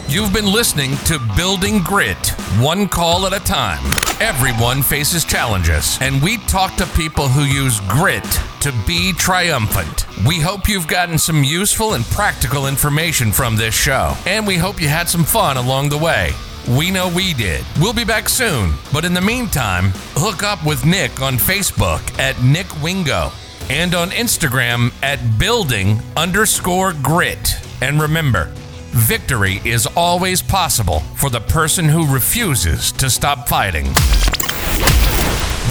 You've 0.10 0.32
been 0.32 0.50
listening 0.50 0.96
to 1.00 1.20
Building 1.36 1.80
Grit, 1.84 2.30
one 2.62 2.88
call 2.88 3.28
at 3.28 3.34
a 3.34 3.44
time. 3.44 3.84
Everyone 4.22 4.82
faces 4.82 5.26
challenges, 5.26 5.98
and 6.00 6.24
we 6.24 6.38
talk 6.38 6.78
to 6.78 6.86
people 6.96 7.28
who 7.28 7.44
use 7.44 7.82
grit 7.82 8.24
to 8.62 8.74
be 8.88 9.12
triumphant. 9.12 10.06
We 10.26 10.40
hope 10.40 10.70
you've 10.70 10.88
gotten 10.88 11.18
some 11.18 11.44
useful 11.44 11.94
and 11.94 12.06
practical 12.06 12.68
information 12.68 13.34
from 13.34 13.58
this 13.58 13.76
show, 13.76 14.16
and 14.26 14.48
we 14.48 14.56
hope 14.56 14.82
you 14.82 14.88
had 14.88 15.10
some 15.10 15.26
fun 15.26 15.58
along 15.58 15.90
the 15.90 15.98
way. 15.98 16.32
We 16.70 16.90
know 16.90 17.10
we 17.10 17.34
did. 17.34 17.66
We'll 17.78 17.92
be 17.92 18.06
back 18.06 18.30
soon, 18.30 18.76
but 18.94 19.04
in 19.04 19.14
the 19.14 19.20
meantime, 19.20 19.92
hook 20.16 20.42
up 20.42 20.66
with 20.66 20.86
Nick 20.86 21.22
on 21.22 21.34
Facebook 21.34 22.18
at 22.18 22.42
Nick 22.42 22.68
Wingo 22.82 23.34
and 23.70 23.94
on 23.94 24.12
Instagram 24.12 24.94
at 25.04 25.38
building 25.38 26.00
underscore 26.16 26.94
grit. 26.94 27.56
And 27.82 28.02
remember, 28.02 28.54
Victory 28.92 29.62
is 29.64 29.86
always 29.96 30.42
possible 30.42 31.02
for 31.16 31.30
the 31.30 31.42
person 31.42 31.86
who 31.86 32.12
refuses 32.12 32.92
to 32.94 33.10
stop 33.10 33.48
fighting. 33.48 33.86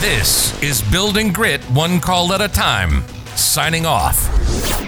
This 0.00 0.61
is 0.62 0.83
Building 0.83 1.33
Grit 1.33 1.62
One 1.64 2.00
Call 2.00 2.33
at 2.33 2.40
a 2.40 2.48
Time, 2.48 3.02
signing 3.35 3.87
off. 3.87 4.86